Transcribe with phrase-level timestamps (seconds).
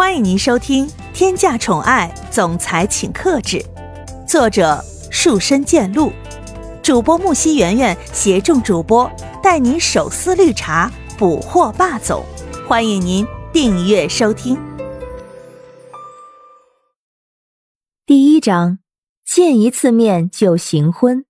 [0.00, 3.58] 欢迎您收听《天价宠爱总裁请克制》，
[4.26, 6.10] 作者树深见鹿，
[6.82, 9.08] 主播木西圆圆携众主播
[9.42, 12.24] 带您手撕绿茶，捕获霸总。
[12.66, 14.58] 欢迎您订阅收听。
[18.06, 18.78] 第一章，
[19.26, 21.26] 见一次面就行婚。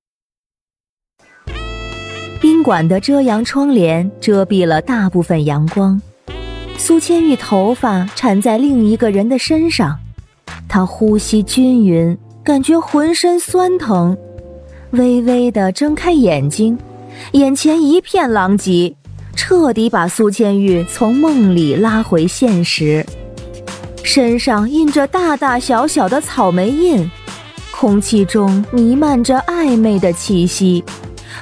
[2.41, 6.01] 宾馆的遮阳窗帘遮蔽了大部分阳光。
[6.81, 9.99] 苏千玉头发缠在另一个人的身上，
[10.67, 14.17] 她呼吸均匀，感觉浑身酸疼，
[14.93, 16.79] 微微的睁开眼睛，
[17.33, 18.97] 眼前一片狼藉，
[19.37, 23.05] 彻底把苏千玉从梦里拉回现实。
[24.03, 27.09] 身上印着大大小小的草莓印，
[27.71, 30.83] 空气中弥漫着暧昧的气息，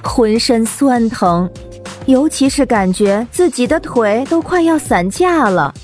[0.02, 1.48] 浑身酸疼。
[2.08, 5.74] 尤其是感觉自己的腿都快要散架了，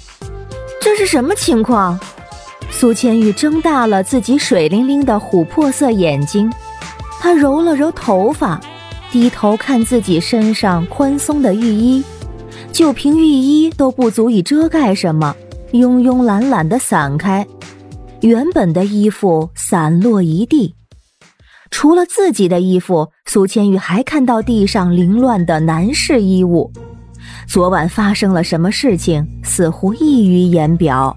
[0.81, 2.01] 这是什么情况？
[2.71, 6.51] 苏千玉睁大了自己水灵灵的琥珀色眼睛，
[7.21, 8.59] 她揉了揉头发，
[9.13, 12.03] 低头看自己身上宽松的浴衣，
[12.73, 15.37] 就凭浴衣都不足以遮盖什么，
[15.73, 17.47] 慵慵懒懒的散开，
[18.23, 20.75] 原本的衣服散落一地。
[21.85, 26.73] 除了自己的衣服，苏千玉还看到地上凌乱的男士衣物。
[27.47, 31.15] 昨晚发生了什么事情，似乎溢于言表。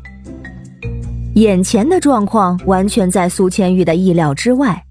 [1.36, 4.84] 眼前的状况完全在苏千玉的意料之外。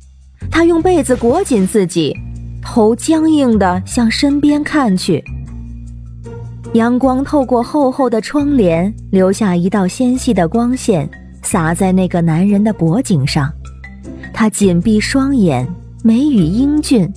[0.51, 2.17] 她用被子裹紧自己，
[2.63, 5.23] 头僵硬的向身边看去。
[6.73, 11.07] 阳光透过厚厚的窗帘，留下一道纤细的光线，
[11.43, 13.53] 洒在那个男人的脖颈上。
[14.39, 15.67] 他紧闭双眼，
[16.05, 17.11] 眉宇英俊，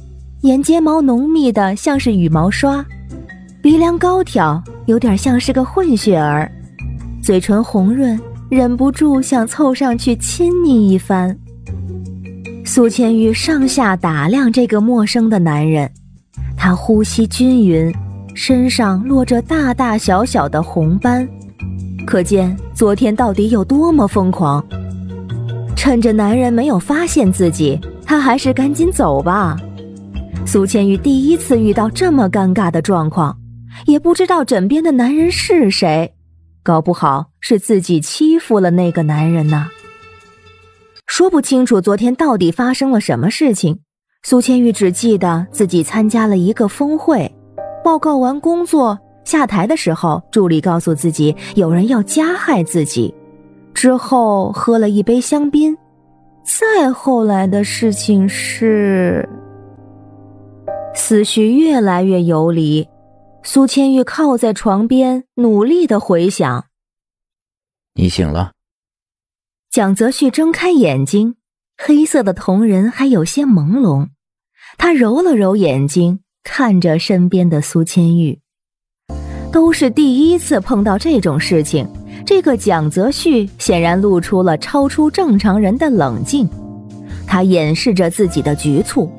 [0.43, 2.83] 眼睫毛浓密的像是羽毛刷，
[3.61, 6.49] 鼻梁高挑，有点像是个混血儿，
[7.21, 8.17] 嘴唇红润，
[8.47, 11.37] 忍不住想凑上去亲昵一番。
[12.63, 15.91] 苏千玉上下打量这个陌生的男人，
[16.55, 17.93] 他呼吸均匀，
[18.33, 21.27] 身上落着大大小小的红斑，
[22.07, 24.63] 可见昨天到底有多么疯狂。
[25.79, 29.55] 趁着男人没有发现自己，他还是赶紧走吧。
[30.45, 33.39] 苏千玉第一次遇到这么尴尬的状况，
[33.85, 36.13] 也不知道枕边的男人是谁，
[36.63, 39.69] 搞不好是自己欺负了那个男人呢。
[41.07, 43.79] 说不清楚昨天到底发生了什么事情。
[44.23, 47.33] 苏千玉只记得自己参加了一个峰会，
[47.85, 53.15] 报告完工作下台的时候，助理告诉自己有人要加害自己。
[53.79, 55.77] 之后喝了一杯香槟，
[56.43, 59.25] 再后来的事情是，
[60.93, 62.89] 思绪越来越游离。
[63.41, 66.65] 苏千玉靠在床边，努力的回想。
[67.93, 68.51] 你醒了。
[69.71, 71.37] 蒋泽旭睁开眼睛，
[71.77, 74.09] 黑色的瞳仁还有些朦胧。
[74.77, 78.41] 他揉了揉眼睛，看着身边的苏千玉，
[79.53, 81.89] 都是第一次碰到这种事情。
[82.29, 86.47] 这个蒋泽旭显然露出了超出正常人的冷静，
[87.25, 89.11] 他掩饰着自己的局促，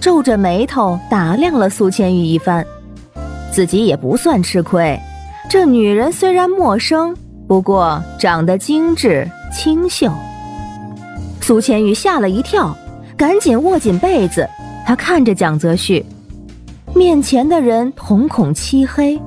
[0.00, 2.64] 皱着眉头打量了苏千玉一番，
[3.52, 4.98] 自己也不算吃亏。
[5.50, 7.14] 这女人虽然陌生，
[7.46, 10.10] 不过长得精致清秀。
[11.42, 12.74] 苏千玉吓了一跳，
[13.14, 14.48] 赶紧握紧被子。
[14.86, 16.02] 她看着蒋泽旭，
[16.94, 19.20] 面前的人瞳孔漆黑，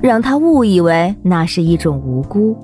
[0.00, 2.56] 让她误以为那是一种无辜。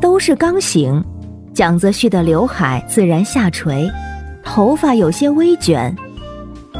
[0.00, 1.04] 都是刚醒，
[1.52, 3.88] 蒋泽旭的刘海自然下垂，
[4.42, 5.94] 头发有些微卷。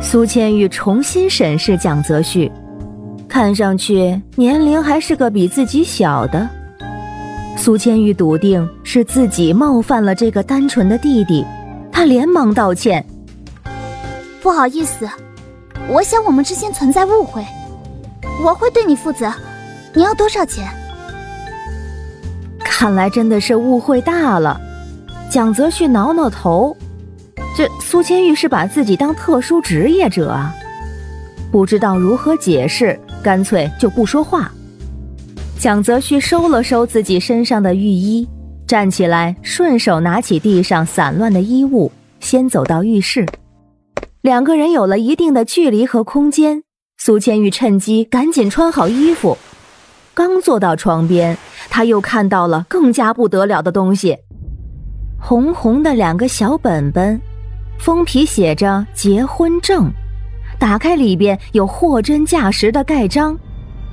[0.00, 2.50] 苏千玉重新审视蒋泽旭，
[3.28, 6.48] 看上去年龄还是个比自己小的。
[7.58, 11.44] 苏千玉笃定是自己冒犯了这个单纯的弟弟，
[11.92, 13.04] 他连忙道歉
[14.40, 15.06] ：“不好意思，
[15.90, 17.44] 我想我们之间存在误会，
[18.42, 19.30] 我会对你负责。
[19.92, 20.66] 你要多少钱？”
[22.80, 24.58] 看来真的是误会大了，
[25.30, 26.74] 蒋泽旭挠挠头，
[27.54, 30.50] 这苏千玉是把自己当特殊职业者啊？
[31.52, 34.50] 不知道如何解释，干脆就不说话。
[35.58, 38.26] 蒋泽旭收了收自己身上的浴衣，
[38.66, 43.26] 站起来，顺手拿起地上散乱的衣物，先走到浴室。
[44.22, 46.62] 两个人有了一定的距离和空间，
[46.96, 49.36] 苏千玉趁机赶紧穿好衣服，
[50.14, 51.36] 刚坐到床边。
[51.70, 54.18] 他又看到了更加不得了的东西，
[55.18, 57.18] 红红的两个小本本，
[57.78, 59.90] 封皮写着结婚证，
[60.58, 63.38] 打开里边有货真价实的盖章，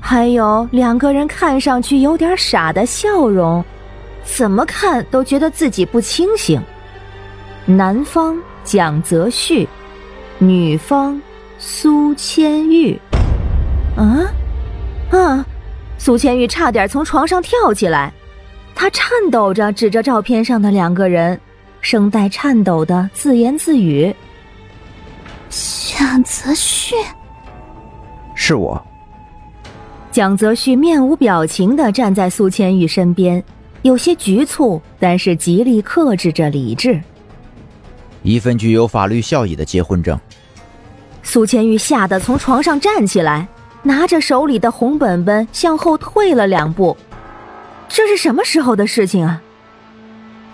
[0.01, 3.63] 还有两个人看上去有点傻的笑容。
[4.24, 6.62] 怎么看都觉得自己不清醒。
[7.65, 9.69] 男方蒋泽旭，
[10.39, 11.21] 女方
[11.57, 13.00] 苏千玉。
[13.95, 14.25] 啊
[15.12, 15.45] 啊！
[16.07, 18.13] 苏千玉差点从床上跳起来，
[18.74, 21.38] 她颤抖着指着照片上的两个人，
[21.81, 24.15] 声带颤抖的自言自语
[25.51, 26.95] ：“蒋泽旭，
[28.33, 28.81] 是我。”
[30.09, 33.44] 蒋泽旭面无表情的站在苏千玉身边，
[33.81, 36.98] 有些局促，但是极力克制着理智。
[38.24, 40.18] 一份具有法律效益的结婚证。
[41.21, 43.45] 苏千玉吓得从床上站起来，
[43.88, 46.98] 拿着手里的红本本向后退了两步。
[47.88, 49.42] 这是什么时候的事情啊？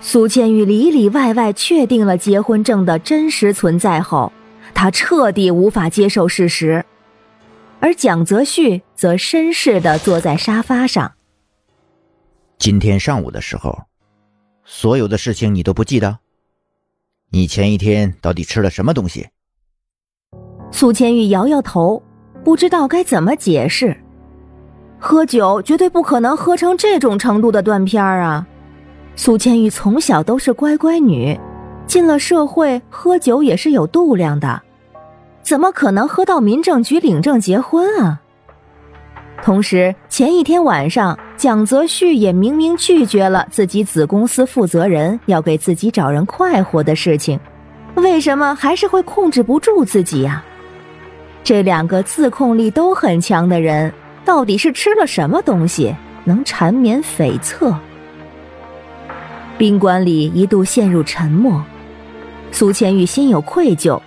[0.01, 4.31] 苏千玉里里外外确定了结婚证的真实存在后，
[4.75, 6.85] 他彻底无法接受事实。
[7.79, 11.13] 而蒋泽旭则绅士的坐在沙发上。
[12.59, 13.77] 今天上午的时候，
[14.63, 16.19] 所有的事情你都不记得？
[17.31, 19.27] 你前一天到底吃了什么东西？
[20.71, 22.01] 苏千玉摇摇头，
[22.43, 23.95] 不知道该怎么解释。
[24.99, 28.47] 喝酒绝对不可能喝成这种程度的断片儿啊！
[29.15, 31.37] 苏千玉从小都是乖乖女，
[31.85, 34.61] 进了社会喝酒也是有度量的，
[35.41, 38.21] 怎么可能喝到民政局领证结婚啊？
[39.41, 47.37] 同时，前一天晚上，蒋泽旭也明明拒绝了自己子公司负责人要给自己找人快活的事情，
[47.95, 50.43] 为什么还是会控制不住自己呀？
[51.43, 53.93] 这两个自控力都很强的人，
[54.23, 55.93] 到底是吃了什么东西，
[56.23, 57.75] 能缠绵悱恻？
[59.57, 61.63] 宾馆里一度陷入沉默，
[62.51, 64.01] 苏千玉心有愧疚，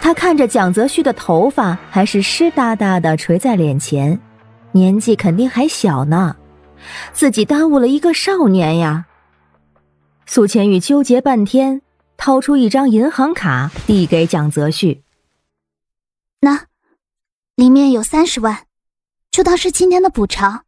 [0.00, 4.18] 她看着蒋泽旭的头发还是湿哒哒的垂在脸前。
[4.72, 6.36] 年纪肯定还小呢，
[7.12, 9.06] 自己耽误了一个少年呀。
[10.26, 11.80] 苏千玉纠结半天，
[12.16, 15.02] 掏出一张银行卡递给蒋泽旭
[16.40, 16.64] ：“那，
[17.58, 18.66] 里面有三十万，
[19.32, 20.64] 就当是今天的补偿，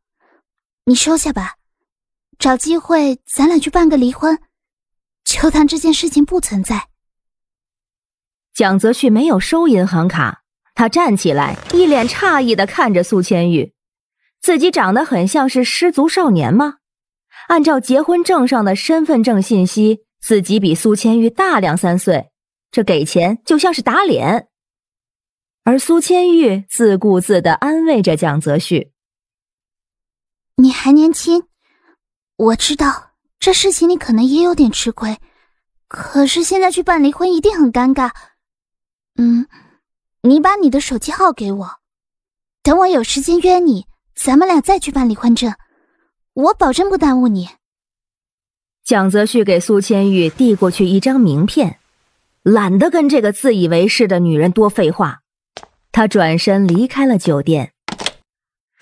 [0.87, 1.55] 你收下吧。
[2.37, 4.41] 找机会咱俩去办个离婚，
[5.23, 6.89] 就当这件事情不存在。”
[8.53, 10.43] 蒋泽旭没有收银行卡，
[10.75, 13.73] 他站起来，一脸诧异的看着苏千玉。
[14.41, 16.79] 自己长得很像是失足少年吗？
[17.47, 22.33] 按照结婚证上的身份证信息，自己比苏千玉大两三岁，
[22.73, 24.49] 这给钱就像是打脸。
[25.71, 28.91] 而苏千玉自顾自的安慰着蒋泽旭
[30.59, 31.45] ：“你还年轻，
[32.35, 35.19] 我知道这事情你可能也有点吃亏，
[35.87, 38.11] 可是现在去办离婚一定很尴尬。
[39.15, 39.47] 嗯，
[40.23, 41.71] 你把你的手机号给我，
[42.65, 45.55] 等我有时间约你。”咱们俩再去办离婚证，
[46.35, 47.49] 我保证不耽误你。
[48.83, 51.79] 蒋泽旭给苏千玉递过去一张名片，
[52.43, 55.21] 懒得跟这个自以为是的女人多废话，
[55.93, 57.73] 他转身离开了酒店。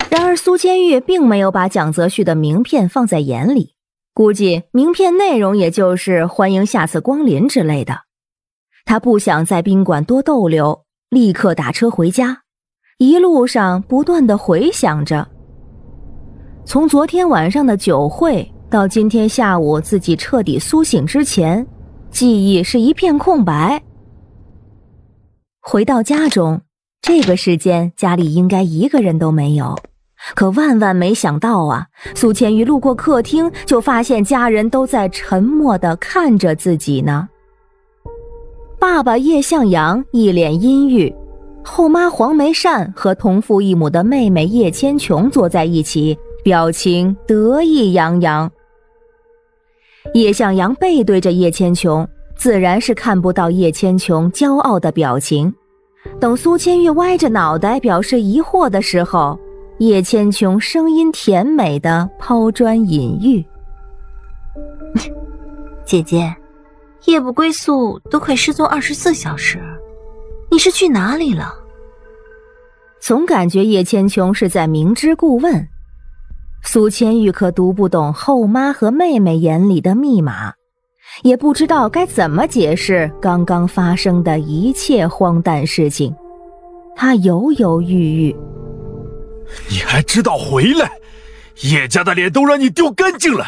[0.09, 3.75] 然而苏千玉并没有把蒋泽旭的名片放在眼里，
[4.13, 8.01] 估计名片内容也就是欢迎下次光临之类的。
[8.85, 12.41] 他不想在宾馆多逗留，立刻打车回家。
[12.97, 15.27] 一路上不断的回想着，
[16.65, 21.65] 从昨天晚上的酒会到今天下午自己彻底苏醒之前，
[22.11, 23.81] 记忆是一片空白。
[25.61, 26.61] 回到家中，
[27.01, 29.75] 这个时间家里应该一个人都没有，
[30.35, 31.87] 可万万没想到啊！
[32.13, 37.27] 苏千玉路过客厅，就发现家人都在沉默的看着自己呢。
[38.79, 41.13] 爸爸叶向阳一脸阴郁。
[41.63, 48.49] 后妈黄梅善和同父异母的妹妹叶千琼坐在一起，表情得意洋洋。
[50.13, 55.53] 叶向阳背对着叶千琼，自然是看不到叶千琼骄傲的表情。
[56.19, 59.39] 等苏千玉歪着脑袋表示疑惑的时候，
[59.79, 63.45] 叶千琼声音甜美的抛砖引玉
[65.85, 66.35] ：“姐姐，
[67.05, 69.59] 夜不归宿都快失踪二十四小时。”
[70.51, 71.53] 你是去哪里了？
[72.99, 75.67] 总感觉叶千琼是在明知故问。
[76.63, 80.53] 苏千玉可读不懂后妈和妹妹眼里的密码，
[81.23, 86.15] 也不知道该怎么解释刚刚发生的一切荒诞事情。
[86.95, 88.35] 他犹犹豫豫。
[89.69, 90.91] 你还知道回来？
[91.61, 93.45] 叶家的脸都让你丢干净了。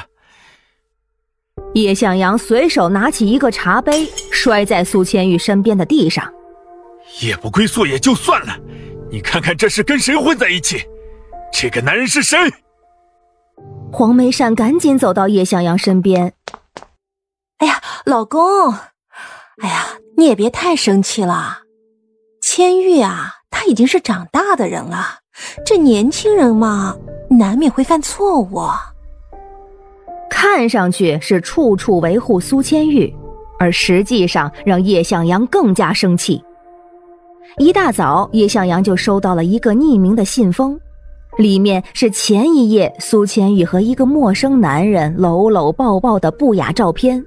[1.74, 6.30] 叶向阳随手拿起一个茶杯，摔在苏千玉身边的地上。
[7.22, 8.58] 夜不归宿也就算了，
[9.10, 10.84] 你看看这是跟谁混在一起？
[11.53, 12.38] 这个男人是谁？
[13.91, 16.34] 黄梅善赶紧走到叶向阳身边。
[18.05, 18.72] 老公，
[19.62, 19.86] 哎呀，
[20.17, 21.60] 你也别太生气了。
[22.41, 25.20] 千玉啊，他已经是长大的人了，
[25.63, 26.96] 这年轻人嘛，
[27.29, 28.62] 难免会犯错误。
[30.31, 33.13] 看上去是处处维护苏千玉，
[33.60, 36.43] 而实际上让叶向阳更加生气。
[37.58, 40.79] 一大早，叶向阳就收到了一个匿名的信封，
[41.38, 47.24] 里面是前一夜苏千玉和一个陌生男人搂搂抱抱的不雅照片。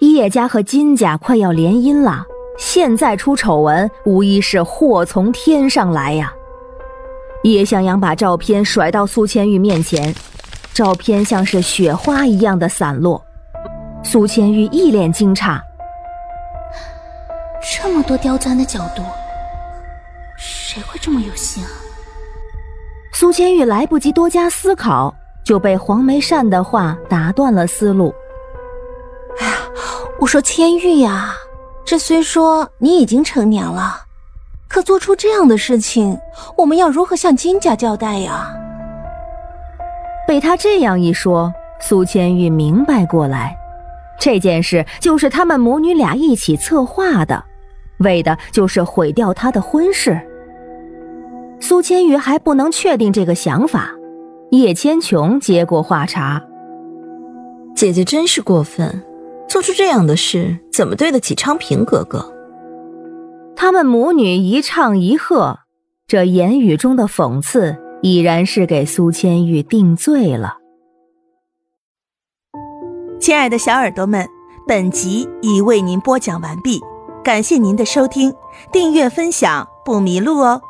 [0.00, 2.24] 叶家和金家快要联姻了，
[2.56, 6.32] 现在出丑闻，无疑是祸从天上来呀！
[7.42, 10.14] 叶向阳把照片甩到苏千玉面前，
[10.72, 13.20] 照片像是雪花一样的散落。
[14.04, 15.60] 苏千玉一脸惊诧：
[17.60, 19.02] 这么多刁钻的角度。
[20.36, 21.70] 谁会这么有心啊？
[23.12, 25.12] 苏千玉来不及多加思考，
[25.42, 28.14] 就被黄梅善的话打断了思路。
[30.20, 31.32] 我说千玉呀，
[31.84, 34.02] 这虽说你已经成年了，
[34.68, 36.18] 可做出这样的事情，
[36.56, 38.52] 我们要如何向金家交代呀？
[40.26, 43.56] 被他这样一说，苏千玉明白过来，
[44.18, 47.44] 这件事就是他们母女俩一起策划的，
[47.98, 50.20] 为的就是毁掉他的婚事。
[51.60, 53.92] 苏千玉还不能确定这个想法，
[54.50, 56.42] 叶千琼接过话茬
[57.74, 59.02] ：“姐姐真是过分，
[59.48, 62.34] 做出这样的事，怎么对得起昌平哥哥？”
[63.56, 65.58] 他们母女一唱一和，
[66.06, 70.58] 这言语中的讽刺已然是给苏千玉定罪了。
[73.20, 74.28] 亲爱的小耳朵们，
[74.66, 76.80] 本集已为您播讲完毕，
[77.24, 78.32] 感谢您的收听，
[78.70, 80.62] 订阅分享不迷路哦。